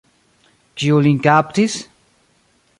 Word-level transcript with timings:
Kiu 0.83 0.97
lin 1.09 1.19
kaptis? 1.27 1.73